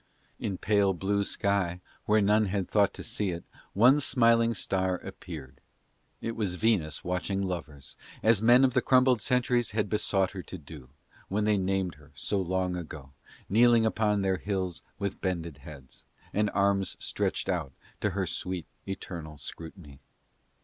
In 0.39 0.57
pale 0.57 0.95
blue 0.95 1.23
sky 1.23 1.79
where 2.07 2.21
none 2.21 2.47
had 2.47 2.67
thought 2.67 2.91
to 2.95 3.03
see 3.03 3.29
it 3.29 3.43
one 3.73 3.99
smiling 3.99 4.55
star 4.55 4.95
appeared. 4.95 5.61
It 6.21 6.35
was 6.35 6.55
Venus 6.55 7.03
watching 7.03 7.43
lovers, 7.43 7.97
as 8.23 8.41
men 8.41 8.65
of 8.65 8.73
the 8.73 8.81
crumbled 8.81 9.21
centuries 9.21 9.69
had 9.77 9.89
besought 9.91 10.31
her 10.31 10.41
to 10.41 10.57
do, 10.57 10.89
when 11.27 11.43
they 11.43 11.59
named 11.59 11.93
her 12.01 12.11
so 12.15 12.41
long 12.41 12.75
ago, 12.75 13.11
kneeling 13.47 13.85
upon 13.85 14.23
their 14.23 14.37
hills 14.37 14.81
with 14.97 15.21
bended 15.21 15.59
heads, 15.59 16.03
and 16.33 16.49
arms 16.49 16.97
stretched 16.99 17.47
out 17.47 17.71
to 17.99 18.09
her 18.17 18.25
sweet 18.25 18.65
eternal 18.87 19.37
scrutiny. 19.37 19.99